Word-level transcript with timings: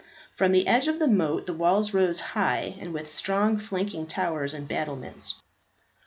From 0.35 0.51
the 0.51 0.65
edge 0.65 0.87
of 0.87 0.97
the 0.97 1.07
moat 1.07 1.45
the 1.45 1.53
walls 1.53 1.93
rose 1.93 2.19
high, 2.33 2.75
and 2.79 2.91
with 2.91 3.07
strong 3.07 3.59
flanking 3.59 4.07
towers 4.07 4.51
and 4.51 4.67
battlements. 4.67 5.39